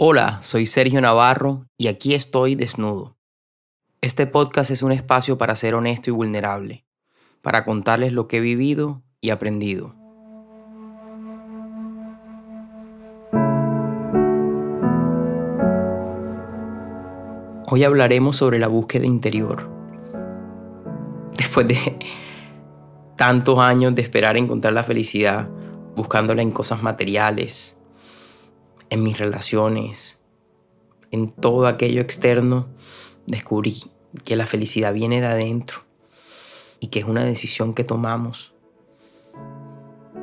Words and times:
Hola, 0.00 0.38
soy 0.42 0.66
Sergio 0.66 1.00
Navarro 1.00 1.66
y 1.76 1.88
aquí 1.88 2.14
estoy 2.14 2.54
desnudo. 2.54 3.16
Este 4.00 4.28
podcast 4.28 4.70
es 4.70 4.84
un 4.84 4.92
espacio 4.92 5.38
para 5.38 5.56
ser 5.56 5.74
honesto 5.74 6.08
y 6.08 6.12
vulnerable, 6.12 6.86
para 7.42 7.64
contarles 7.64 8.12
lo 8.12 8.28
que 8.28 8.36
he 8.36 8.40
vivido 8.40 9.02
y 9.20 9.30
aprendido. 9.30 9.96
Hoy 17.66 17.82
hablaremos 17.82 18.36
sobre 18.36 18.60
la 18.60 18.68
búsqueda 18.68 19.04
interior. 19.04 19.68
Después 21.36 21.66
de 21.66 21.76
tantos 23.16 23.58
años 23.58 23.96
de 23.96 24.02
esperar 24.02 24.36
encontrar 24.36 24.74
la 24.74 24.84
felicidad, 24.84 25.48
buscándola 25.96 26.42
en 26.42 26.52
cosas 26.52 26.84
materiales, 26.84 27.77
en 28.90 29.02
mis 29.02 29.18
relaciones, 29.18 30.18
en 31.10 31.30
todo 31.30 31.66
aquello 31.66 32.00
externo, 32.00 32.68
descubrí 33.26 33.74
que 34.24 34.36
la 34.36 34.46
felicidad 34.46 34.92
viene 34.92 35.20
de 35.20 35.26
adentro 35.26 35.80
y 36.80 36.88
que 36.88 37.00
es 37.00 37.04
una 37.04 37.24
decisión 37.24 37.74
que 37.74 37.84
tomamos, 37.84 38.54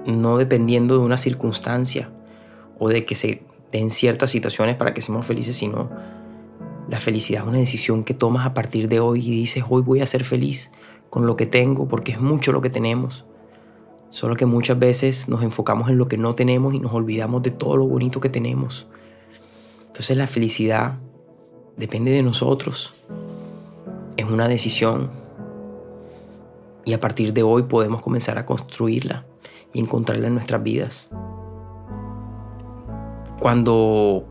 no 0.06 0.38
dependiendo 0.38 0.98
de 0.98 1.04
una 1.04 1.18
circunstancia 1.18 2.12
o 2.80 2.90
de 2.90 3.06
que 3.06 3.16
se 3.16 3.44
den 3.72 3.90
ciertas 3.90 4.30
situaciones 4.30 4.76
para 4.76 4.94
que 4.94 5.02
seamos 5.02 5.26
felices, 5.26 5.56
sino 5.56 5.90
la 6.88 7.00
felicidad 7.00 7.44
es 7.44 7.48
una 7.48 7.58
decisión 7.58 8.04
que 8.04 8.14
tomas 8.14 8.46
a 8.46 8.54
partir 8.54 8.88
de 8.88 9.00
hoy 9.00 9.20
y 9.20 9.32
dices, 9.32 9.64
hoy 9.70 9.82
voy 9.82 10.02
a 10.02 10.06
ser 10.06 10.24
feliz 10.24 10.72
con 11.10 11.26
lo 11.26 11.36
que 11.36 11.46
tengo 11.46 11.88
porque 11.88 12.12
es 12.12 12.20
mucho 12.20 12.52
lo 12.52 12.62
que 12.62 12.70
tenemos 12.70 13.26
Solo 14.16 14.38
que 14.38 14.46
muchas 14.46 14.80
veces 14.80 15.28
nos 15.28 15.44
enfocamos 15.44 15.90
en 15.90 15.98
lo 15.98 16.08
que 16.08 16.18
no 16.18 16.36
tenemos 16.36 16.74
y 16.74 16.80
nos 16.80 16.94
olvidamos 16.94 17.44
de 17.44 17.52
todo 17.52 17.76
lo 17.76 17.86
bonito 17.86 18.22
que 18.22 18.30
tenemos. 18.30 18.88
Entonces 19.88 20.16
la 20.16 20.26
felicidad 20.26 21.00
depende 21.76 22.12
de 22.12 22.24
nosotros. 22.24 22.94
Es 24.16 24.26
una 24.26 24.48
decisión. 24.48 25.10
Y 26.86 26.94
a 26.94 27.00
partir 27.02 27.34
de 27.34 27.44
hoy 27.44 27.64
podemos 27.64 28.02
comenzar 28.02 28.38
a 28.38 28.46
construirla 28.46 29.26
y 29.74 29.82
encontrarla 29.82 30.28
en 30.28 30.36
nuestras 30.36 30.64
vidas. 30.64 31.10
Cuando 33.42 34.26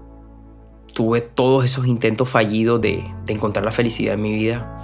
tuve 0.94 1.20
todos 1.20 1.62
esos 1.62 1.86
intentos 1.86 2.30
fallidos 2.30 2.80
de, 2.80 3.04
de 3.26 3.32
encontrar 3.34 3.66
la 3.66 3.70
felicidad 3.70 4.14
en 4.14 4.22
mi 4.22 4.34
vida, 4.34 4.82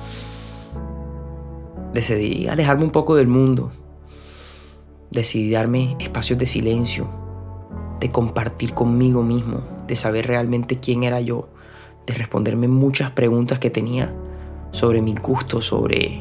decidí 1.94 2.48
alejarme 2.48 2.84
un 2.84 2.90
poco 2.90 3.16
del 3.16 3.28
mundo 3.28 3.70
Decidí 5.10 5.50
darme 5.50 5.96
espacios 5.98 6.38
de 6.38 6.46
silencio, 6.46 7.08
de 7.98 8.10
compartir 8.10 8.72
conmigo 8.72 9.22
mismo, 9.22 9.62
de 9.86 9.96
saber 9.96 10.26
realmente 10.26 10.78
quién 10.78 11.02
era 11.02 11.20
yo, 11.20 11.48
de 12.06 12.14
responderme 12.14 12.68
muchas 12.68 13.10
preguntas 13.10 13.58
que 13.58 13.70
tenía 13.70 14.14
sobre 14.70 15.02
mis 15.02 15.20
gustos, 15.20 15.66
sobre 15.66 16.20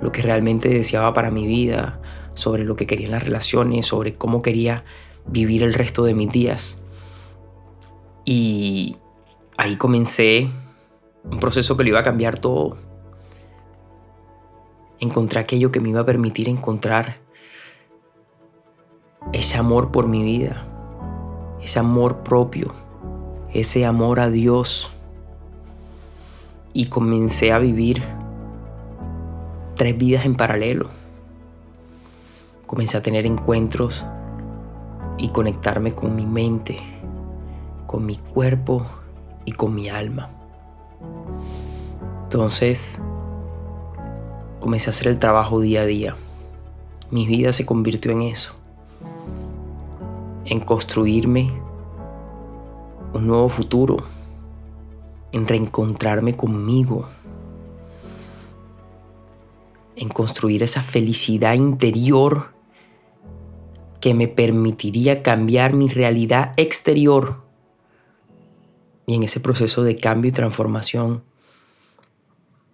lo 0.00 0.12
que 0.12 0.22
realmente 0.22 0.68
deseaba 0.68 1.12
para 1.12 1.30
mi 1.30 1.46
vida, 1.46 2.00
sobre 2.34 2.64
lo 2.64 2.76
que 2.76 2.86
quería 2.86 3.06
en 3.06 3.12
las 3.12 3.24
relaciones, 3.24 3.86
sobre 3.86 4.14
cómo 4.14 4.40
quería 4.40 4.84
vivir 5.26 5.62
el 5.62 5.74
resto 5.74 6.04
de 6.04 6.14
mis 6.14 6.30
días. 6.30 6.78
Y 8.24 8.96
ahí 9.56 9.76
comencé 9.76 10.48
un 11.24 11.40
proceso 11.40 11.76
que 11.76 11.82
lo 11.82 11.90
iba 11.90 12.00
a 12.00 12.04
cambiar 12.04 12.38
todo. 12.38 12.76
Encontré 15.00 15.40
aquello 15.40 15.72
que 15.72 15.80
me 15.80 15.90
iba 15.90 16.00
a 16.00 16.06
permitir 16.06 16.48
encontrar 16.48 17.18
ese 19.32 19.58
amor 19.58 19.90
por 19.90 20.06
mi 20.06 20.22
vida, 20.22 20.62
ese 21.62 21.78
amor 21.78 22.18
propio, 22.18 22.72
ese 23.52 23.84
amor 23.84 24.20
a 24.20 24.30
Dios. 24.30 24.90
Y 26.72 26.86
comencé 26.86 27.52
a 27.52 27.58
vivir 27.58 28.02
tres 29.74 29.96
vidas 29.98 30.26
en 30.26 30.36
paralelo. 30.36 30.88
Comencé 32.66 32.98
a 32.98 33.02
tener 33.02 33.26
encuentros 33.26 34.04
y 35.16 35.28
conectarme 35.30 35.94
con 35.94 36.14
mi 36.14 36.26
mente, 36.26 36.78
con 37.86 38.06
mi 38.06 38.16
cuerpo 38.16 38.86
y 39.44 39.52
con 39.52 39.74
mi 39.74 39.88
alma. 39.88 40.28
Entonces, 42.24 43.00
comencé 44.60 44.90
a 44.90 44.92
hacer 44.92 45.08
el 45.08 45.18
trabajo 45.18 45.60
día 45.60 45.80
a 45.80 45.86
día. 45.86 46.16
Mi 47.10 47.26
vida 47.26 47.52
se 47.52 47.64
convirtió 47.64 48.12
en 48.12 48.22
eso 48.22 48.57
en 50.48 50.60
construirme 50.60 51.52
un 53.12 53.26
nuevo 53.26 53.50
futuro, 53.50 53.98
en 55.32 55.46
reencontrarme 55.46 56.36
conmigo, 56.36 57.06
en 59.96 60.08
construir 60.08 60.62
esa 60.62 60.80
felicidad 60.80 61.54
interior 61.54 62.54
que 64.00 64.14
me 64.14 64.26
permitiría 64.26 65.22
cambiar 65.22 65.74
mi 65.74 65.88
realidad 65.88 66.54
exterior. 66.56 67.42
Y 69.06 69.14
en 69.14 69.24
ese 69.24 69.40
proceso 69.40 69.82
de 69.82 69.96
cambio 69.96 70.30
y 70.30 70.32
transformación, 70.32 71.24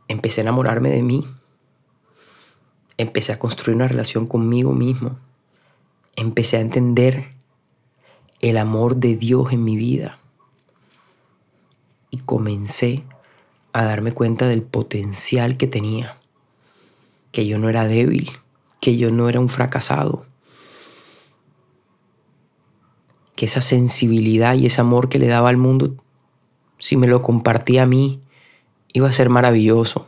empecé 0.07 0.43
a 0.43 0.45
enamorarme 0.45 0.91
de 0.91 1.03
mí. 1.03 1.25
Empecé 2.99 3.33
a 3.33 3.39
construir 3.39 3.77
una 3.77 3.89
relación 3.89 4.27
conmigo 4.27 4.73
mismo. 4.73 5.17
Empecé 6.17 6.59
a 6.59 6.61
entender 6.61 7.34
el 8.51 8.59
amor 8.59 8.97
de 8.97 9.17
Dios 9.17 9.53
en 9.53 9.65
mi 9.65 9.75
vida. 9.77 10.19
Y 12.11 12.19
comencé 12.19 13.03
a 13.73 13.85
darme 13.85 14.13
cuenta 14.13 14.47
del 14.47 14.63
potencial 14.63 15.57
que 15.57 15.67
tenía, 15.67 16.15
que 17.33 17.47
yo 17.47 17.59
no 17.59 17.71
era 17.71 17.89
débil, 17.89 18.31
que 18.83 18.99
yo 18.99 19.11
no 19.11 19.31
era 19.31 19.41
un 19.41 19.49
fracasado, 19.49 20.27
que 23.35 23.47
esa 23.47 23.63
sensibilidad 23.63 24.55
y 24.55 24.67
ese 24.67 24.83
amor 24.83 25.09
que 25.09 25.19
le 25.19 25.27
daba 25.27 25.49
al 25.49 25.57
mundo, 25.57 25.95
si 26.77 26.99
me 26.99 27.07
lo 27.07 27.23
compartía 27.23 27.85
a 27.85 27.87
mí, 27.87 28.21
iba 28.93 29.09
a 29.09 29.13
ser 29.13 29.31
maravilloso. 29.31 30.07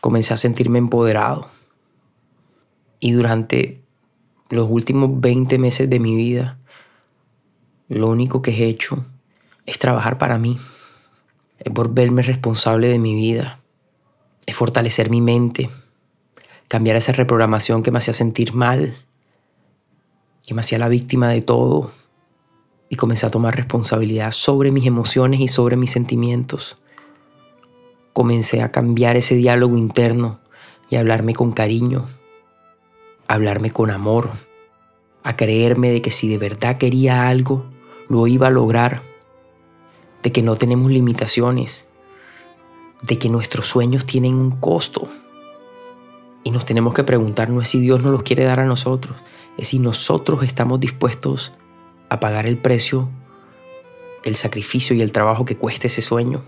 Comencé 0.00 0.32
a 0.32 0.38
sentirme 0.38 0.78
empoderado. 0.78 1.50
Y 2.98 3.12
durante 3.12 3.85
los 4.50 4.70
últimos 4.70 5.20
20 5.20 5.58
meses 5.58 5.90
de 5.90 5.98
mi 5.98 6.14
vida, 6.14 6.58
lo 7.88 8.08
único 8.08 8.42
que 8.42 8.50
he 8.52 8.68
hecho 8.68 9.04
es 9.64 9.78
trabajar 9.78 10.18
para 10.18 10.38
mí, 10.38 10.58
es 11.58 11.72
volverme 11.72 12.22
responsable 12.22 12.88
de 12.88 12.98
mi 12.98 13.14
vida, 13.14 13.60
es 14.46 14.54
fortalecer 14.54 15.10
mi 15.10 15.20
mente, 15.20 15.68
cambiar 16.68 16.96
esa 16.96 17.12
reprogramación 17.12 17.82
que 17.82 17.90
me 17.90 17.98
hacía 17.98 18.14
sentir 18.14 18.54
mal, 18.54 18.94
que 20.46 20.54
me 20.54 20.60
hacía 20.60 20.78
la 20.78 20.88
víctima 20.88 21.28
de 21.28 21.42
todo, 21.42 21.90
y 22.88 22.96
comencé 22.96 23.26
a 23.26 23.30
tomar 23.30 23.56
responsabilidad 23.56 24.30
sobre 24.30 24.70
mis 24.70 24.86
emociones 24.86 25.40
y 25.40 25.48
sobre 25.48 25.76
mis 25.76 25.90
sentimientos. 25.90 26.76
Comencé 28.12 28.62
a 28.62 28.70
cambiar 28.70 29.16
ese 29.16 29.34
diálogo 29.34 29.76
interno 29.76 30.40
y 30.88 30.96
a 30.96 31.00
hablarme 31.00 31.34
con 31.34 31.52
cariño, 31.52 32.06
hablarme 33.28 33.70
con 33.70 33.90
amor, 33.90 34.30
a 35.22 35.36
creerme 35.36 35.90
de 35.90 36.02
que 36.02 36.10
si 36.10 36.28
de 36.28 36.38
verdad 36.38 36.78
quería 36.78 37.28
algo, 37.28 37.66
lo 38.08 38.26
iba 38.26 38.46
a 38.46 38.50
lograr, 38.50 39.02
de 40.22 40.32
que 40.32 40.42
no 40.42 40.56
tenemos 40.56 40.90
limitaciones, 40.90 41.88
de 43.02 43.18
que 43.18 43.28
nuestros 43.28 43.66
sueños 43.66 44.06
tienen 44.06 44.34
un 44.34 44.52
costo. 44.52 45.08
Y 46.44 46.52
nos 46.52 46.64
tenemos 46.64 46.94
que 46.94 47.04
preguntar 47.04 47.50
no 47.50 47.60
es 47.60 47.68
si 47.68 47.80
Dios 47.80 48.02
nos 48.02 48.12
los 48.12 48.22
quiere 48.22 48.44
dar 48.44 48.60
a 48.60 48.66
nosotros, 48.66 49.16
es 49.58 49.68
si 49.68 49.78
nosotros 49.78 50.44
estamos 50.44 50.78
dispuestos 50.78 51.52
a 52.08 52.20
pagar 52.20 52.46
el 52.46 52.58
precio, 52.58 53.08
el 54.22 54.36
sacrificio 54.36 54.94
y 54.94 55.02
el 55.02 55.12
trabajo 55.12 55.44
que 55.44 55.56
cueste 55.56 55.88
ese 55.88 56.02
sueño. 56.02 56.42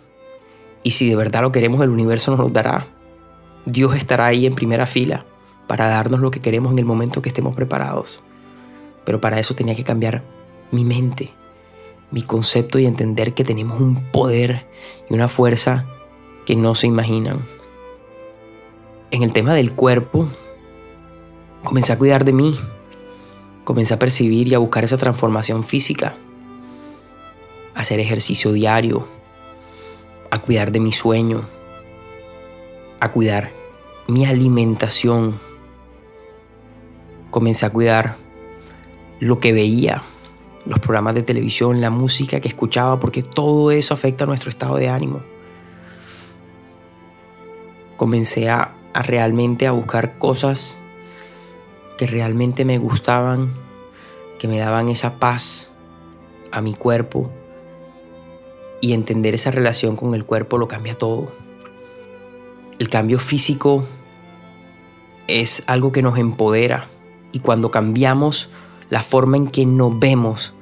Y 0.84 0.92
si 0.92 1.08
de 1.08 1.16
verdad 1.16 1.42
lo 1.42 1.50
queremos, 1.50 1.80
el 1.80 1.90
universo 1.90 2.30
nos 2.30 2.40
lo 2.40 2.48
dará. 2.48 2.86
Dios 3.66 3.96
estará 3.96 4.26
ahí 4.26 4.46
en 4.46 4.54
primera 4.54 4.86
fila 4.86 5.24
para 5.68 5.86
darnos 5.86 6.18
lo 6.18 6.32
que 6.32 6.40
queremos 6.40 6.72
en 6.72 6.80
el 6.80 6.84
momento 6.84 7.22
que 7.22 7.28
estemos 7.28 7.54
preparados. 7.54 8.24
Pero 9.04 9.20
para 9.20 9.38
eso 9.38 9.54
tenía 9.54 9.76
que 9.76 9.84
cambiar 9.84 10.24
mi 10.72 10.84
mente, 10.84 11.30
mi 12.10 12.22
concepto 12.22 12.80
y 12.80 12.86
entender 12.86 13.34
que 13.34 13.44
tenemos 13.44 13.80
un 13.80 14.10
poder 14.10 14.66
y 15.08 15.14
una 15.14 15.28
fuerza 15.28 15.86
que 16.44 16.56
no 16.56 16.74
se 16.74 16.88
imaginan. 16.88 17.42
En 19.10 19.22
el 19.22 19.32
tema 19.32 19.54
del 19.54 19.72
cuerpo, 19.72 20.26
comencé 21.64 21.92
a 21.92 21.98
cuidar 21.98 22.24
de 22.24 22.32
mí, 22.32 22.58
comencé 23.64 23.94
a 23.94 23.98
percibir 23.98 24.48
y 24.48 24.54
a 24.54 24.58
buscar 24.58 24.84
esa 24.84 24.98
transformación 24.98 25.64
física, 25.64 26.16
a 27.74 27.80
hacer 27.80 28.00
ejercicio 28.00 28.52
diario, 28.52 29.06
a 30.30 30.40
cuidar 30.40 30.72
de 30.72 30.80
mi 30.80 30.92
sueño, 30.92 31.44
a 33.00 33.12
cuidar 33.12 33.52
mi 34.06 34.24
alimentación, 34.24 35.38
comencé 37.30 37.66
a 37.66 37.70
cuidar 37.70 38.16
lo 39.20 39.40
que 39.40 39.52
veía, 39.52 40.02
los 40.64 40.78
programas 40.78 41.14
de 41.14 41.22
televisión, 41.22 41.80
la 41.80 41.90
música 41.90 42.40
que 42.40 42.48
escuchaba, 42.48 43.00
porque 43.00 43.22
todo 43.22 43.70
eso 43.70 43.94
afecta 43.94 44.24
a 44.24 44.26
nuestro 44.26 44.50
estado 44.50 44.76
de 44.76 44.88
ánimo. 44.88 45.22
Comencé 47.96 48.48
a, 48.48 48.74
a 48.94 49.02
realmente 49.02 49.66
a 49.66 49.72
buscar 49.72 50.18
cosas 50.18 50.78
que 51.96 52.06
realmente 52.06 52.64
me 52.64 52.78
gustaban, 52.78 53.50
que 54.38 54.46
me 54.46 54.58
daban 54.58 54.88
esa 54.88 55.18
paz 55.18 55.72
a 56.52 56.60
mi 56.60 56.74
cuerpo 56.74 57.30
y 58.80 58.92
entender 58.92 59.34
esa 59.34 59.50
relación 59.50 59.96
con 59.96 60.14
el 60.14 60.24
cuerpo 60.24 60.58
lo 60.58 60.68
cambia 60.68 60.94
todo. 60.94 61.32
El 62.78 62.88
cambio 62.88 63.18
físico 63.18 63.84
es 65.26 65.64
algo 65.66 65.90
que 65.90 66.02
nos 66.02 66.16
empodera 66.16 66.86
y 67.32 67.40
cuando 67.40 67.70
cambiamos 67.70 68.48
la 68.90 69.02
forma 69.02 69.36
en 69.36 69.48
que 69.48 69.66
nos 69.66 69.98
vemos, 69.98 70.54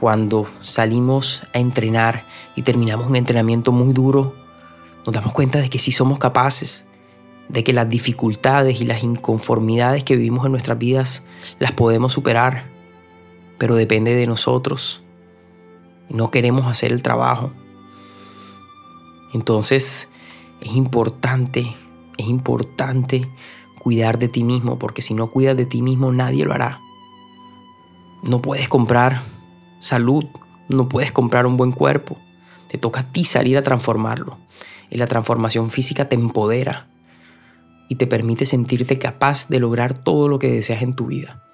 cuando 0.00 0.46
salimos 0.60 1.42
a 1.54 1.58
entrenar 1.58 2.24
y 2.56 2.62
terminamos 2.62 3.08
un 3.08 3.16
entrenamiento 3.16 3.72
muy 3.72 3.92
duro, 3.92 4.34
nos 5.06 5.14
damos 5.14 5.32
cuenta 5.32 5.58
de 5.60 5.68
que 5.68 5.78
sí 5.78 5.92
somos 5.92 6.18
capaces, 6.18 6.86
de 7.48 7.64
que 7.64 7.72
las 7.72 7.88
dificultades 7.88 8.80
y 8.80 8.84
las 8.84 9.02
inconformidades 9.02 10.04
que 10.04 10.16
vivimos 10.16 10.46
en 10.46 10.52
nuestras 10.52 10.78
vidas 10.78 11.22
las 11.58 11.72
podemos 11.72 12.12
superar, 12.12 12.64
pero 13.58 13.74
depende 13.74 14.14
de 14.14 14.26
nosotros. 14.26 15.02
No 16.08 16.30
queremos 16.30 16.66
hacer 16.66 16.92
el 16.92 17.02
trabajo. 17.02 17.52
Entonces 19.32 20.08
es 20.60 20.76
importante, 20.76 21.74
es 22.16 22.26
importante 22.26 23.28
cuidar 23.84 24.18
de 24.18 24.28
ti 24.28 24.44
mismo, 24.44 24.78
porque 24.78 25.02
si 25.02 25.12
no 25.12 25.26
cuidas 25.26 25.58
de 25.58 25.66
ti 25.66 25.82
mismo 25.82 26.10
nadie 26.10 26.46
lo 26.46 26.54
hará. 26.54 26.80
No 28.22 28.40
puedes 28.40 28.70
comprar 28.70 29.20
salud, 29.78 30.24
no 30.70 30.88
puedes 30.88 31.12
comprar 31.12 31.46
un 31.46 31.58
buen 31.58 31.70
cuerpo. 31.70 32.16
Te 32.68 32.78
toca 32.78 33.00
a 33.00 33.08
ti 33.12 33.24
salir 33.24 33.58
a 33.58 33.62
transformarlo. 33.62 34.38
Y 34.88 34.96
la 34.96 35.06
transformación 35.06 35.70
física 35.70 36.08
te 36.08 36.14
empodera 36.16 36.86
y 37.90 37.96
te 37.96 38.06
permite 38.06 38.46
sentirte 38.46 38.98
capaz 38.98 39.48
de 39.48 39.60
lograr 39.60 39.98
todo 39.98 40.28
lo 40.28 40.38
que 40.38 40.50
deseas 40.50 40.80
en 40.80 40.96
tu 40.96 41.08
vida. 41.08 41.44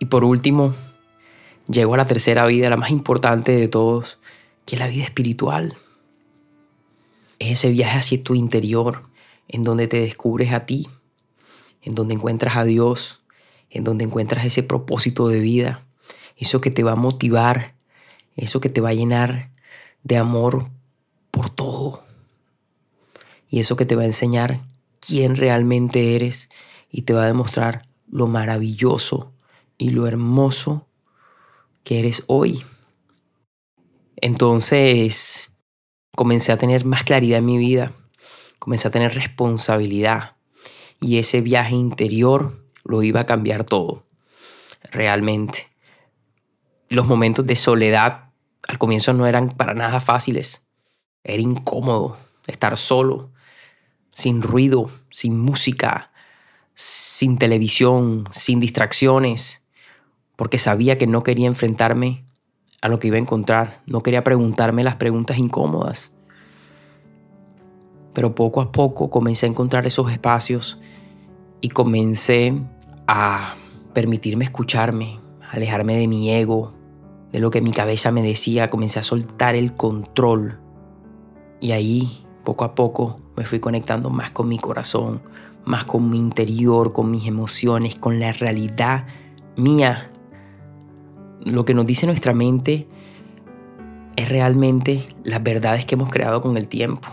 Y 0.00 0.06
por 0.06 0.24
último, 0.24 0.74
llego 1.68 1.94
a 1.94 1.98
la 1.98 2.06
tercera 2.06 2.46
vida, 2.46 2.68
la 2.68 2.76
más 2.76 2.90
importante 2.90 3.52
de 3.52 3.68
todos, 3.68 4.18
que 4.66 4.74
es 4.74 4.80
la 4.80 4.88
vida 4.88 5.04
espiritual. 5.04 5.76
Es 7.38 7.60
ese 7.60 7.70
viaje 7.70 7.98
hacia 7.98 8.24
tu 8.24 8.34
interior, 8.34 9.04
en 9.46 9.62
donde 9.62 9.86
te 9.86 10.00
descubres 10.00 10.52
a 10.52 10.66
ti, 10.66 10.88
en 11.82 11.94
donde 11.94 12.14
encuentras 12.14 12.56
a 12.56 12.64
Dios, 12.64 13.20
en 13.70 13.84
donde 13.84 14.04
encuentras 14.04 14.44
ese 14.44 14.62
propósito 14.62 15.28
de 15.28 15.40
vida, 15.40 15.82
eso 16.36 16.60
que 16.60 16.70
te 16.70 16.82
va 16.82 16.92
a 16.92 16.96
motivar, 16.96 17.74
eso 18.36 18.60
que 18.60 18.68
te 18.68 18.80
va 18.80 18.90
a 18.90 18.94
llenar 18.94 19.50
de 20.04 20.16
amor 20.16 20.70
por 21.30 21.50
todo. 21.50 22.02
Y 23.50 23.60
eso 23.60 23.76
que 23.76 23.86
te 23.86 23.96
va 23.96 24.02
a 24.02 24.06
enseñar 24.06 24.60
quién 25.00 25.36
realmente 25.36 26.14
eres 26.14 26.48
y 26.90 27.02
te 27.02 27.12
va 27.12 27.24
a 27.24 27.26
demostrar 27.26 27.88
lo 28.10 28.26
maravilloso 28.26 29.32
y 29.76 29.90
lo 29.90 30.06
hermoso 30.06 30.86
que 31.84 31.98
eres 31.98 32.24
hoy. 32.26 32.62
Entonces 34.16 35.50
comencé 36.16 36.52
a 36.52 36.58
tener 36.58 36.84
más 36.84 37.04
claridad 37.04 37.38
en 37.38 37.46
mi 37.46 37.58
vida, 37.58 37.92
comencé 38.58 38.88
a 38.88 38.90
tener 38.90 39.14
responsabilidad 39.14 40.37
y 41.00 41.18
ese 41.18 41.40
viaje 41.40 41.74
interior 41.74 42.52
lo 42.84 43.02
iba 43.02 43.20
a 43.20 43.26
cambiar 43.26 43.64
todo, 43.64 44.04
realmente. 44.90 45.68
Los 46.88 47.06
momentos 47.06 47.46
de 47.46 47.56
soledad 47.56 48.30
al 48.66 48.78
comienzo 48.78 49.12
no 49.12 49.26
eran 49.26 49.50
para 49.50 49.74
nada 49.74 50.00
fáciles. 50.00 50.66
Era 51.24 51.42
incómodo 51.42 52.16
estar 52.46 52.76
solo, 52.76 53.30
sin 54.14 54.42
ruido, 54.42 54.90
sin 55.10 55.38
música, 55.38 56.10
sin 56.74 57.38
televisión, 57.38 58.28
sin 58.32 58.60
distracciones, 58.60 59.66
porque 60.36 60.58
sabía 60.58 60.98
que 60.98 61.06
no 61.06 61.22
quería 61.22 61.46
enfrentarme 61.46 62.24
a 62.80 62.88
lo 62.88 62.98
que 62.98 63.08
iba 63.08 63.16
a 63.16 63.20
encontrar, 63.20 63.82
no 63.86 64.00
quería 64.00 64.24
preguntarme 64.24 64.84
las 64.84 64.96
preguntas 64.96 65.38
incómodas. 65.38 66.12
Pero 68.18 68.34
poco 68.34 68.60
a 68.60 68.72
poco 68.72 69.10
comencé 69.10 69.46
a 69.46 69.48
encontrar 69.48 69.86
esos 69.86 70.10
espacios 70.10 70.80
y 71.60 71.68
comencé 71.68 72.52
a 73.06 73.54
permitirme 73.92 74.44
escucharme, 74.44 75.20
alejarme 75.52 75.96
de 75.96 76.08
mi 76.08 76.28
ego, 76.32 76.72
de 77.30 77.38
lo 77.38 77.50
que 77.50 77.62
mi 77.62 77.70
cabeza 77.70 78.10
me 78.10 78.20
decía, 78.20 78.66
comencé 78.66 78.98
a 78.98 79.04
soltar 79.04 79.54
el 79.54 79.72
control. 79.72 80.58
Y 81.60 81.70
ahí, 81.70 82.26
poco 82.42 82.64
a 82.64 82.74
poco, 82.74 83.20
me 83.36 83.44
fui 83.44 83.60
conectando 83.60 84.10
más 84.10 84.32
con 84.32 84.48
mi 84.48 84.58
corazón, 84.58 85.22
más 85.64 85.84
con 85.84 86.10
mi 86.10 86.18
interior, 86.18 86.92
con 86.92 87.12
mis 87.12 87.24
emociones, 87.24 87.94
con 87.94 88.18
la 88.18 88.32
realidad 88.32 89.06
mía. 89.56 90.10
Lo 91.44 91.64
que 91.64 91.72
nos 91.72 91.86
dice 91.86 92.06
nuestra 92.06 92.34
mente 92.34 92.88
es 94.16 94.28
realmente 94.28 95.06
las 95.22 95.40
verdades 95.40 95.84
que 95.84 95.94
hemos 95.94 96.10
creado 96.10 96.40
con 96.40 96.56
el 96.56 96.66
tiempo. 96.66 97.08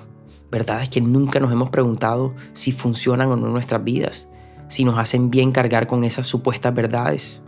Verdades 0.56 0.88
que 0.88 1.02
nunca 1.02 1.42
nos 1.42 1.52
hemos 1.52 1.70
preguntado 1.70 2.34
si 2.54 2.72
funcionan 2.72 3.30
o 3.30 3.36
no 3.36 3.50
nuestras 3.50 3.84
vidas, 3.84 4.30
si 4.70 4.86
nos 4.86 4.98
hacen 4.98 5.30
bien 5.30 5.52
cargar 5.52 5.86
con 5.86 6.06
esas 6.06 6.28
supuestas 6.28 6.74
verdades 6.74 7.44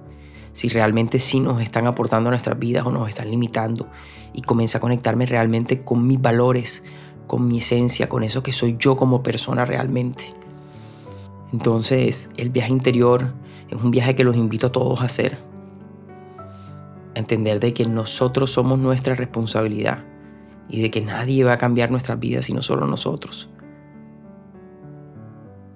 si 0.51 0.68
realmente 0.68 1.19
sí 1.19 1.39
nos 1.39 1.62
están 1.62 1.88
aportando 1.88 2.27
a 2.27 2.31
nuestras 2.31 2.59
vidas 2.59 2.83
o 2.86 2.92
nos 2.92 3.07
están 3.07 3.31
limitando. 3.31 3.88
Y 4.33 4.42
comencé 4.42 4.77
a 4.77 4.81
conectarme 4.81 5.25
realmente 5.25 5.83
con 5.83 6.06
mis 6.06 6.19
valores, 6.19 6.83
con 7.27 7.48
mi 7.48 7.59
esencia, 7.59 8.09
con 8.09 8.24
eso 8.24 8.44
que 8.44 8.51
soy 8.51 8.75
yo 8.77 8.98
como 8.98 9.24
persona 9.24 9.63
realmente. 9.63 10.33
Entonces, 11.53 12.31
el 12.36 12.50
viaje 12.50 12.74
interior 12.74 13.36
es 13.69 13.81
un 13.81 13.92
viaje 13.92 14.15
que 14.15 14.25
los 14.25 14.36
invito 14.36 14.68
a 14.68 14.71
todos 14.74 15.01
a 15.01 15.06
hacer. 15.06 15.38
A 17.15 17.19
entender 17.19 17.62
de 17.62 17.71
que 17.71 17.86
nosotros 17.86 18.51
somos 18.51 18.80
nuestra 18.80 19.15
responsabilidad 19.15 20.03
y 20.69 20.81
de 20.81 20.92
que 20.92 21.02
nadie 21.02 21.44
va 21.44 21.54
a 21.54 21.58
cambiar 21.58 21.92
nuestras 21.92 22.19
vidas 22.19 22.46
sino 22.46 22.62
solo 22.62 22.86
nosotros. 22.86 23.50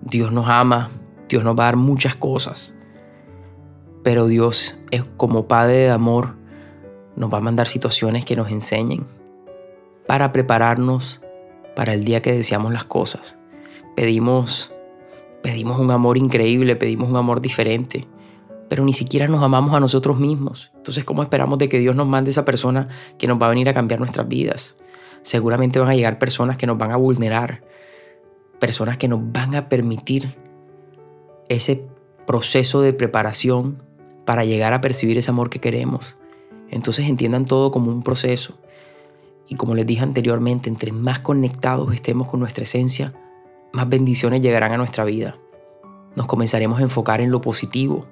Dios 0.02 0.32
nos 0.32 0.48
ama, 0.50 0.90
Dios 1.30 1.44
nos 1.44 1.58
va 1.58 1.64
a 1.64 1.68
dar 1.68 1.76
muchas 1.78 2.16
cosas, 2.16 2.76
pero 4.04 4.28
Dios 4.28 4.78
como 5.18 5.48
Padre 5.48 5.78
de 5.78 5.90
amor, 5.90 6.36
nos 7.16 7.32
va 7.32 7.38
a 7.38 7.42
mandar 7.42 7.68
situaciones 7.68 8.26
que 8.26 8.36
nos 8.36 8.50
enseñen 8.52 9.06
para 10.08 10.32
prepararnos 10.32 11.22
para 11.75 11.94
el 11.94 12.04
día 12.04 12.22
que 12.22 12.34
deseamos 12.34 12.74
las 12.74 12.86
cosas. 12.86 13.39
Pedimos, 13.96 14.74
pedimos 15.44 15.80
un 15.80 15.92
amor 15.92 16.18
increíble, 16.18 16.75
pedimos 16.75 17.10
un 17.10 17.18
amor 17.18 17.42
diferente, 17.42 18.08
pero 18.70 18.84
ni 18.84 18.94
siquiera 18.94 19.27
nos 19.27 19.44
amamos 19.44 19.75
a 19.75 19.80
nosotros 19.80 20.20
mismos. 20.20 20.72
Entonces, 20.75 21.06
¿cómo 21.06 21.24
esperamos 21.24 21.60
de 21.60 21.70
que 21.70 21.80
Dios 21.80 21.96
nos 21.96 22.08
mande 22.08 22.32
esa 22.32 22.46
persona 22.46 22.89
que 23.18 23.27
nos 23.27 23.42
va 23.42 23.48
a 23.48 23.50
venir 23.50 23.70
a 23.70 23.74
cambiar 23.74 24.00
nuestras 24.00 24.27
vidas? 24.27 24.77
Seguramente 25.22 25.80
van 25.80 25.90
a 25.90 25.96
llegar 25.96 26.20
personas 26.20 26.58
que 26.58 26.68
nos 26.68 26.78
van 26.78 26.92
a 26.92 26.98
vulnerar, 26.98 27.63
personas 28.60 28.98
que 28.98 29.08
nos 29.08 29.20
van 29.32 29.56
a 29.56 29.70
permitir 29.70 30.36
ese 31.50 31.86
proceso 32.25 32.82
de 32.82 32.94
preparación 32.94 33.84
para 34.25 34.46
llegar 34.46 34.74
a 34.74 34.82
percibir 34.82 35.18
ese 35.18 35.32
amor 35.32 35.50
que 35.50 35.60
queremos. 35.60 36.18
Entonces 36.70 37.08
entiendan 37.08 37.46
todo 37.46 37.72
como 37.72 37.92
un 37.92 38.04
proceso. 38.04 38.58
Y 39.48 39.56
como 39.56 39.75
les 39.75 39.86
dije 39.86 40.04
anteriormente, 40.04 40.70
entre 40.70 40.92
más 40.92 41.20
conectados 41.20 41.94
estemos 41.94 42.30
con 42.30 42.40
nuestra 42.40 42.63
esencia, 42.63 43.13
más 43.74 43.90
bendiciones 43.90 44.42
llegarán 44.42 44.72
a 44.72 44.78
nuestra 44.78 45.04
vida. 45.04 45.38
Nos 46.16 46.28
comenzaremos 46.28 46.80
a 46.80 46.84
enfocar 46.84 47.20
en 47.20 47.32
lo 47.32 47.42
positivo, 47.42 48.06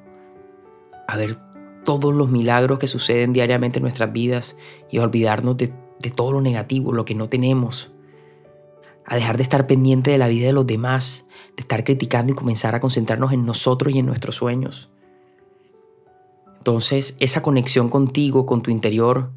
a 1.07 1.15
ver 1.15 1.37
todos 1.85 2.13
los 2.13 2.29
milagros 2.29 2.79
que 2.79 2.87
suceden 2.87 3.33
diariamente 3.33 3.79
en 3.79 3.83
nuestras 3.83 4.11
vidas 4.11 4.57
y 4.91 4.97
a 4.97 5.03
olvidarnos 5.03 5.57
de, 5.57 5.73
de 5.99 6.11
todo 6.11 6.31
lo 6.31 6.41
negativo, 6.41 6.93
lo 6.93 7.05
que 7.05 7.15
no 7.15 7.29
tenemos. 7.29 7.91
A 9.05 9.15
dejar 9.15 9.37
de 9.37 9.43
estar 9.43 9.67
pendiente 9.67 10.11
de 10.11 10.17
la 10.17 10.27
vida 10.27 10.47
de 10.47 10.53
los 10.53 10.67
demás, 10.67 11.25
de 11.55 11.61
estar 11.61 11.83
criticando 11.83 12.31
y 12.33 12.35
comenzar 12.35 12.75
a 12.75 12.79
concentrarnos 12.79 13.31
en 13.33 13.45
nosotros 13.45 13.93
y 13.93 13.99
en 13.99 14.05
nuestros 14.05 14.35
sueños. 14.35 14.89
Entonces, 16.57 17.15
esa 17.19 17.41
conexión 17.41 17.89
contigo, 17.89 18.45
con 18.45 18.61
tu 18.61 18.69
interior, 18.69 19.31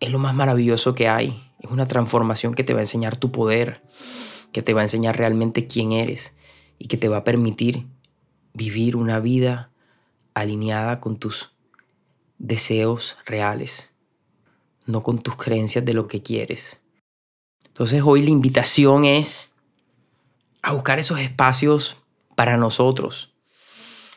es 0.00 0.10
lo 0.10 0.18
más 0.18 0.34
maravilloso 0.34 0.94
que 0.94 1.08
hay. 1.08 1.40
Es 1.60 1.70
una 1.70 1.86
transformación 1.86 2.54
que 2.54 2.64
te 2.64 2.72
va 2.72 2.80
a 2.80 2.82
enseñar 2.82 3.16
tu 3.16 3.30
poder, 3.30 3.82
que 4.52 4.62
te 4.62 4.74
va 4.74 4.80
a 4.80 4.84
enseñar 4.84 5.16
realmente 5.16 5.66
quién 5.66 5.92
eres 5.92 6.36
y 6.78 6.88
que 6.88 6.96
te 6.96 7.08
va 7.08 7.18
a 7.18 7.24
permitir 7.24 7.86
vivir 8.52 8.96
una 8.96 9.20
vida 9.20 9.70
alineada 10.34 11.00
con 11.00 11.16
tus 11.16 11.52
deseos 12.38 13.16
reales, 13.24 13.93
no 14.86 15.02
con 15.02 15.18
tus 15.18 15.36
creencias 15.36 15.84
de 15.84 15.94
lo 15.94 16.06
que 16.06 16.22
quieres. 16.22 16.80
Entonces 17.66 18.02
hoy 18.04 18.22
la 18.22 18.30
invitación 18.30 19.04
es 19.04 19.54
a 20.62 20.72
buscar 20.72 20.98
esos 20.98 21.20
espacios 21.20 21.96
para 22.34 22.56
nosotros 22.56 23.34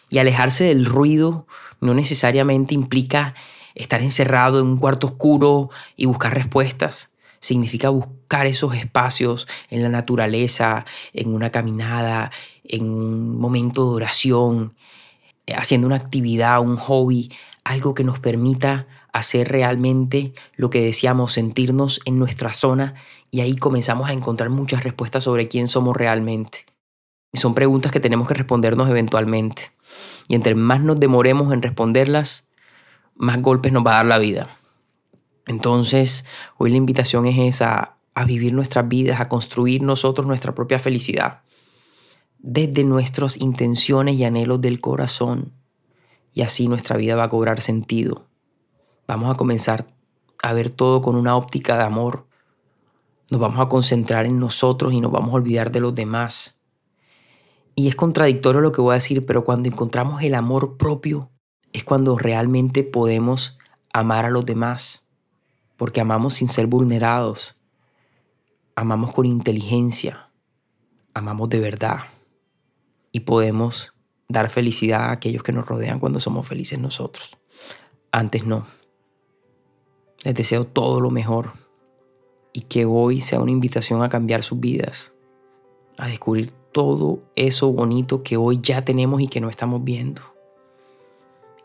y 0.10 0.20
alejarse 0.20 0.66
del 0.66 0.86
ruido 0.86 1.48
no 1.80 1.94
necesariamente 1.94 2.74
implica 2.74 3.36
estar 3.76 4.02
encerrado 4.02 4.60
en 4.60 4.66
un 4.66 4.78
cuarto 4.78 5.08
oscuro 5.08 5.70
y 5.96 6.06
buscar 6.06 6.34
respuestas. 6.34 7.14
Significa 7.40 7.90
buscar 7.90 8.48
esos 8.48 8.74
espacios 8.74 9.48
en 9.70 9.84
la 9.84 9.90
naturaleza, 9.90 10.86
en 11.14 11.34
una 11.34 11.52
caminada, 11.52 12.32
en 12.64 12.90
un 12.90 13.40
momento 13.40 13.90
de 13.90 13.96
oración, 13.96 14.76
haciendo 15.56 15.86
una 15.86 15.98
actividad, 15.98 16.60
un 16.62 16.78
hobby, 16.78 17.32
algo 17.64 17.94
que 17.94 18.04
nos 18.04 18.20
permita 18.20 18.88
hacer 19.14 19.50
realmente 19.50 20.34
lo 20.56 20.70
que 20.70 20.82
deseamos, 20.82 21.34
sentirnos 21.34 22.02
en 22.06 22.20
nuestra 22.20 22.54
zona 22.54 22.96
y 23.32 23.42
ahí 23.42 23.56
comenzamos 23.56 24.10
a 24.10 24.14
encontrar 24.14 24.50
muchas 24.50 24.84
respuestas 24.84 25.24
sobre 25.24 25.48
quién 25.48 25.68
somos 25.68 25.96
realmente. 25.96 26.66
Y 27.32 27.40
son 27.40 27.54
preguntas 27.54 27.92
que 27.92 28.00
tenemos 28.00 28.28
que 28.28 28.34
respondernos 28.34 28.90
eventualmente. 28.90 29.72
Y 30.28 30.36
entre 30.36 30.56
más 30.56 30.82
nos 30.82 31.00
demoremos 31.00 31.54
en 31.54 31.62
responderlas, 31.62 32.50
más 33.16 33.42
golpes 33.42 33.74
nos 33.74 33.86
va 33.86 33.94
a 33.94 33.96
dar 33.98 34.06
la 34.06 34.20
vida. 34.20 34.48
Entonces, 35.48 36.26
hoy 36.58 36.72
la 36.72 36.78
invitación 36.78 37.26
es 37.26 37.38
esa, 37.56 37.96
a 38.14 38.26
vivir 38.26 38.54
nuestras 38.54 38.88
vidas, 38.88 39.22
a 39.22 39.30
construir 39.30 39.82
nosotros 39.82 40.28
nuestra 40.28 40.54
propia 40.54 40.80
felicidad, 40.80 41.42
desde 42.40 42.84
nuestras 42.84 43.38
intenciones 43.38 44.16
y 44.16 44.26
anhelos 44.26 44.62
del 44.62 44.82
corazón. 44.82 45.54
Y 46.34 46.42
así 46.42 46.68
nuestra 46.68 46.98
vida 46.98 47.16
va 47.16 47.24
a 47.24 47.30
cobrar 47.30 47.62
sentido. 47.62 48.26
Vamos 49.08 49.32
a 49.32 49.36
comenzar 49.36 49.88
a 50.44 50.54
ver 50.54 50.70
todo 50.70 51.02
con 51.02 51.16
una 51.16 51.36
óptica 51.36 51.78
de 51.78 51.84
amor. 51.84 52.28
Nos 53.32 53.40
vamos 53.40 53.60
a 53.60 53.70
concentrar 53.70 54.26
en 54.26 54.40
nosotros 54.40 54.94
y 54.94 55.02
nos 55.02 55.12
vamos 55.12 55.32
a 55.32 55.38
olvidar 55.38 55.72
de 55.72 55.80
los 55.80 55.96
demás. 55.96 56.62
Y 57.76 57.88
es 57.88 57.96
contradictorio 57.96 58.62
lo 58.62 58.72
que 58.72 58.82
voy 58.82 58.92
a 58.92 58.96
decir, 58.96 59.26
pero 59.26 59.44
cuando 59.44 59.70
encontramos 59.70 60.22
el 60.24 60.36
amor 60.36 60.78
propio 60.78 61.32
es 61.74 61.84
cuando 61.84 62.18
realmente 62.18 62.84
podemos 62.84 63.58
amar 63.94 64.26
a 64.26 64.30
los 64.30 64.46
demás 64.46 65.08
porque 65.78 66.02
amamos 66.02 66.34
sin 66.34 66.50
ser 66.50 66.66
vulnerados, 66.66 67.56
amamos 68.76 69.14
con 69.14 69.26
inteligencia, 69.26 70.32
amamos 71.14 71.50
de 71.50 71.60
verdad 71.60 72.00
y 73.12 73.22
podemos 73.22 73.94
dar 74.28 74.50
felicidad 74.50 75.02
a 75.06 75.12
aquellos 75.12 75.44
que 75.44 75.54
nos 75.54 75.68
rodean 75.68 76.00
cuando 76.00 76.20
somos 76.20 76.48
felices 76.48 76.80
nosotros. 76.80 77.38
Antes 78.12 78.46
no. 78.46 78.66
Les 80.24 80.36
deseo 80.36 80.66
todo 80.66 81.00
lo 81.00 81.10
mejor 81.10 81.52
y 82.54 82.62
que 82.62 82.86
hoy 82.86 83.22
sea 83.22 83.40
una 83.40 83.52
invitación 83.52 84.04
a 84.04 84.10
cambiar 84.10 84.44
sus 84.44 84.60
vidas, 84.60 85.16
a 85.98 86.08
descubrir 86.08 86.52
todo 86.72 87.22
eso 87.36 87.72
bonito 87.72 88.24
que 88.24 88.38
hoy 88.38 88.60
ya 88.62 88.84
tenemos 88.84 89.22
y 89.22 89.28
que 89.28 89.42
no 89.42 89.50
estamos 89.50 89.84
viendo. 89.84 90.22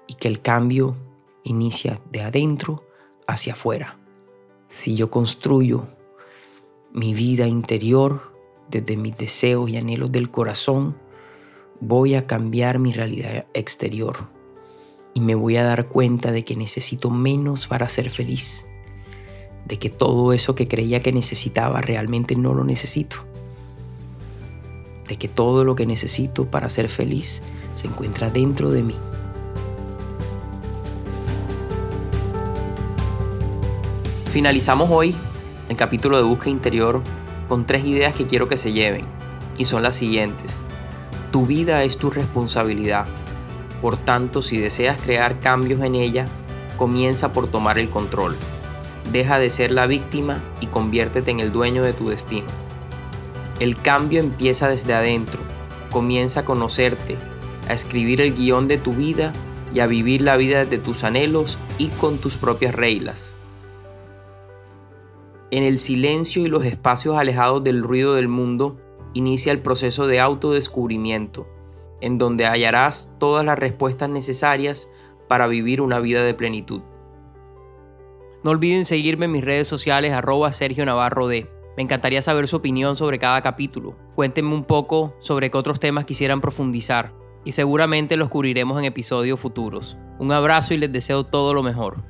Y 0.06 0.14
que 0.14 0.28
el 0.28 0.40
cambio 0.40 0.94
inicia 1.44 2.00
de 2.10 2.22
adentro 2.22 2.84
hacia 3.26 3.54
afuera 3.54 3.98
si 4.72 4.96
yo 4.96 5.10
construyo 5.10 5.86
mi 6.94 7.12
vida 7.12 7.46
interior 7.46 8.32
desde 8.70 8.96
mis 8.96 9.14
deseos 9.18 9.68
y 9.68 9.76
anhelos 9.76 10.10
del 10.10 10.30
corazón, 10.30 10.96
voy 11.80 12.14
a 12.14 12.26
cambiar 12.26 12.78
mi 12.78 12.90
realidad 12.94 13.44
exterior 13.52 14.30
y 15.14 15.20
me 15.20 15.34
voy 15.34 15.56
a 15.56 15.64
dar 15.64 15.86
cuenta 15.88 16.32
de 16.32 16.44
que 16.44 16.56
necesito 16.56 17.10
menos 17.10 17.66
para 17.66 17.88
ser 17.88 18.10
feliz, 18.10 18.66
de 19.66 19.78
que 19.78 19.90
todo 19.90 20.32
eso 20.32 20.54
que 20.54 20.68
creía 20.68 21.02
que 21.02 21.12
necesitaba 21.12 21.80
realmente 21.80 22.34
no 22.36 22.54
lo 22.54 22.64
necesito, 22.64 23.18
de 25.08 25.16
que 25.16 25.28
todo 25.28 25.64
lo 25.64 25.74
que 25.74 25.86
necesito 25.86 26.50
para 26.50 26.68
ser 26.68 26.88
feliz 26.88 27.42
se 27.74 27.86
encuentra 27.86 28.30
dentro 28.30 28.70
de 28.70 28.82
mí. 28.82 28.96
Finalizamos 34.32 34.90
hoy 34.90 35.14
el 35.68 35.76
capítulo 35.76 36.16
de 36.16 36.22
búsqueda 36.22 36.50
interior 36.50 37.02
con 37.48 37.66
tres 37.66 37.84
ideas 37.84 38.14
que 38.14 38.26
quiero 38.26 38.48
que 38.48 38.56
se 38.56 38.72
lleven 38.72 39.04
y 39.58 39.66
son 39.66 39.82
las 39.82 39.94
siguientes. 39.94 40.62
Tu 41.30 41.44
vida 41.44 41.84
es 41.84 41.98
tu 41.98 42.10
responsabilidad. 42.10 43.06
Por 43.82 43.96
tanto, 43.96 44.40
si 44.40 44.58
deseas 44.58 44.98
crear 44.98 45.40
cambios 45.40 45.82
en 45.82 45.96
ella, 45.96 46.26
comienza 46.78 47.32
por 47.32 47.48
tomar 47.48 47.78
el 47.78 47.90
control. 47.90 48.36
Deja 49.12 49.40
de 49.40 49.50
ser 49.50 49.72
la 49.72 49.88
víctima 49.88 50.40
y 50.60 50.68
conviértete 50.68 51.32
en 51.32 51.40
el 51.40 51.50
dueño 51.50 51.82
de 51.82 51.92
tu 51.92 52.08
destino. 52.08 52.46
El 53.58 53.76
cambio 53.76 54.20
empieza 54.20 54.68
desde 54.68 54.94
adentro. 54.94 55.40
Comienza 55.90 56.40
a 56.40 56.44
conocerte, 56.44 57.16
a 57.68 57.72
escribir 57.72 58.20
el 58.20 58.34
guion 58.34 58.68
de 58.68 58.78
tu 58.78 58.92
vida 58.92 59.32
y 59.74 59.80
a 59.80 59.86
vivir 59.86 60.22
la 60.22 60.36
vida 60.36 60.64
desde 60.64 60.78
tus 60.78 61.02
anhelos 61.02 61.58
y 61.76 61.88
con 61.88 62.18
tus 62.18 62.36
propias 62.36 62.74
reglas. 62.74 63.36
En 65.50 65.64
el 65.64 65.78
silencio 65.78 66.42
y 66.42 66.48
los 66.48 66.64
espacios 66.64 67.18
alejados 67.18 67.62
del 67.64 67.82
ruido 67.82 68.14
del 68.14 68.28
mundo 68.28 68.78
inicia 69.12 69.52
el 69.52 69.58
proceso 69.58 70.06
de 70.06 70.20
autodescubrimiento, 70.20 71.46
en 72.02 72.18
donde 72.18 72.46
hallarás 72.46 73.10
todas 73.18 73.44
las 73.44 73.58
respuestas 73.58 74.10
necesarias 74.10 74.90
para 75.28 75.46
vivir 75.46 75.80
una 75.80 76.00
vida 76.00 76.22
de 76.22 76.34
plenitud. 76.34 76.82
No 78.44 78.50
olviden 78.50 78.84
seguirme 78.84 79.26
en 79.26 79.32
mis 79.32 79.44
redes 79.44 79.68
sociales 79.68 80.12
arroba 80.12 80.52
Sergio 80.52 80.84
Navarro 80.84 81.28
D. 81.28 81.48
Me 81.76 81.82
encantaría 81.82 82.20
saber 82.20 82.48
su 82.48 82.56
opinión 82.56 82.96
sobre 82.96 83.18
cada 83.18 83.40
capítulo. 83.40 83.96
Cuéntenme 84.14 84.52
un 84.52 84.64
poco 84.64 85.14
sobre 85.20 85.50
qué 85.50 85.56
otros 85.56 85.80
temas 85.80 86.04
quisieran 86.04 86.40
profundizar 86.40 87.14
y 87.44 87.52
seguramente 87.52 88.16
los 88.16 88.28
cubriremos 88.28 88.78
en 88.78 88.84
episodios 88.84 89.40
futuros. 89.40 89.96
Un 90.18 90.32
abrazo 90.32 90.74
y 90.74 90.78
les 90.78 90.92
deseo 90.92 91.24
todo 91.24 91.54
lo 91.54 91.62
mejor. 91.62 92.02